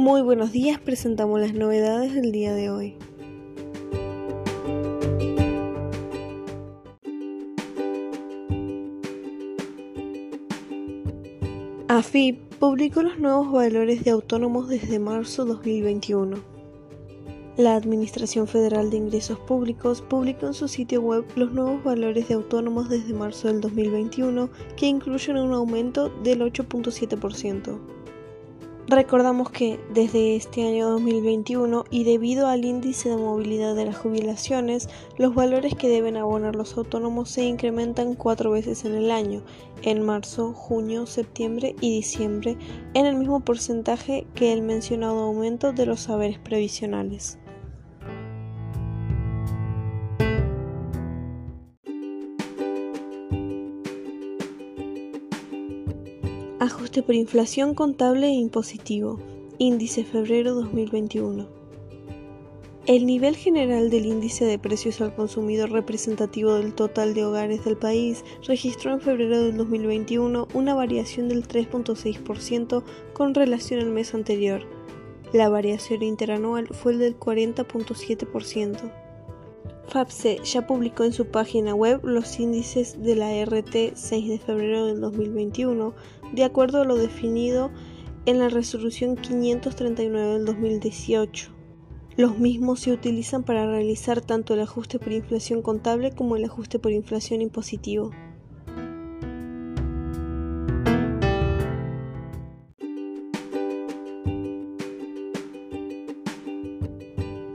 [0.00, 2.96] Muy buenos días, presentamos las novedades del día de hoy.
[11.88, 16.38] AFIP publicó los nuevos valores de autónomos desde marzo 2021.
[17.58, 22.36] La Administración Federal de Ingresos Públicos publicó en su sitio web los nuevos valores de
[22.36, 28.00] autónomos desde marzo del 2021 que incluyen un aumento del 8.7%.
[28.92, 34.88] Recordamos que desde este año 2021 y debido al índice de movilidad de las jubilaciones,
[35.16, 39.44] los valores que deben abonar los autónomos se incrementan cuatro veces en el año,
[39.82, 42.58] en marzo, junio, septiembre y diciembre,
[42.94, 47.38] en el mismo porcentaje que el mencionado aumento de los saberes previsionales.
[56.60, 59.18] Ajuste por inflación contable e impositivo.
[59.56, 61.48] Índice febrero 2021.
[62.84, 67.78] El nivel general del índice de precios al consumidor representativo del total de hogares del
[67.78, 72.82] país registró en febrero del 2021 una variación del 3.6%
[73.14, 74.60] con relación al mes anterior.
[75.32, 78.92] La variación interanual fue el del 40.7%.
[79.90, 84.86] FAPSE ya publicó en su página web los índices de la RT 6 de febrero
[84.86, 85.94] del 2021,
[86.32, 87.70] de acuerdo a lo definido
[88.26, 91.50] en la resolución 539 del 2018.
[92.16, 96.78] Los mismos se utilizan para realizar tanto el ajuste por inflación contable como el ajuste
[96.78, 98.10] por inflación impositivo.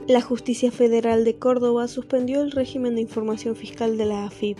[0.08, 4.56] La Justicia Federal de Córdoba suspendió el régimen de información fiscal de la AFIP.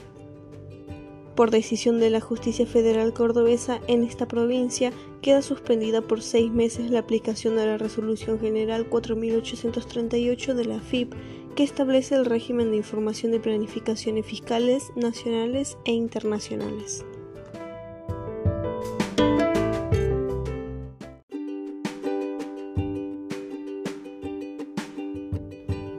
[1.37, 6.91] Por decisión de la Justicia Federal Cordobesa en esta provincia, queda suspendida por seis meses
[6.91, 11.13] la aplicación de la Resolución General 4838 de la AFIP,
[11.55, 17.05] que establece el régimen de información de planificaciones fiscales nacionales e internacionales.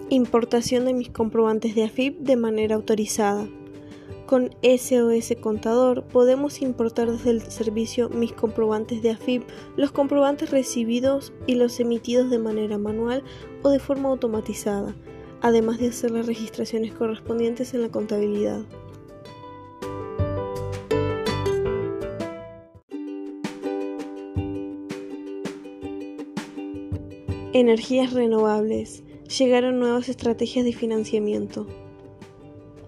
[0.10, 3.48] Importación de mis comprobantes de AFIP de manera autorizada.
[4.28, 9.44] Con SOS Contador podemos importar desde el servicio Mis comprobantes de AFIP
[9.78, 13.24] los comprobantes recibidos y los emitidos de manera manual
[13.64, 14.94] o de forma automatizada,
[15.40, 18.66] además de hacer las registraciones correspondientes en la contabilidad.
[27.54, 29.06] Energías renovables
[29.40, 31.66] llegaron nuevas estrategias de financiamiento.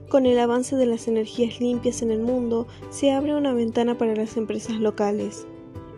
[0.09, 4.16] Con el avance de las energías limpias en el mundo, se abre una ventana para
[4.16, 5.46] las empresas locales.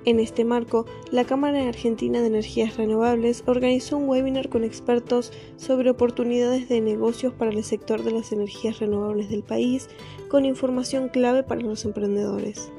[0.03, 5.91] En este marco, la Cámara Argentina de Energías Renovables organizó un webinar con expertos sobre
[5.91, 9.88] oportunidades de negocios para el sector de las energías renovables del país,
[10.28, 12.69] con información clave para los emprendedores.